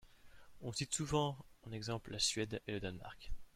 [0.61, 3.31] On cite souvent en exemple la Suède et le Danemark.